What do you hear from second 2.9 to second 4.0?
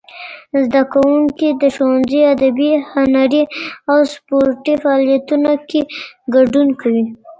هنري او